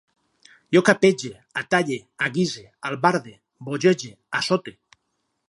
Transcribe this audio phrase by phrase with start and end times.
[0.75, 1.29] Jo capege,
[1.61, 1.99] atalle,
[2.29, 3.35] aguise, albarde,
[3.69, 4.77] bogege, assote